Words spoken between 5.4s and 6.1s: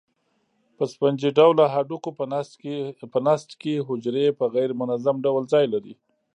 ځای لري.